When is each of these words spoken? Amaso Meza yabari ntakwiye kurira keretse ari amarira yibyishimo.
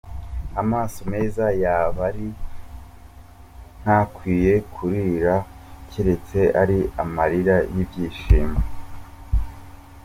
Amaso 0.61 0.99
Meza 1.11 1.45
yabari 1.63 2.27
ntakwiye 3.81 4.53
kurira 4.73 5.35
keretse 5.91 6.39
ari 6.61 6.77
amarira 7.03 7.55
yibyishimo. 7.73 8.59